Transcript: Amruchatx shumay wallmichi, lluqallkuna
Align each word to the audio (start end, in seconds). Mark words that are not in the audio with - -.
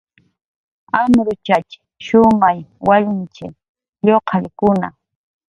Amruchatx 0.99 1.69
shumay 2.05 2.59
wallmichi, 2.87 3.45
lluqallkuna 4.05 4.87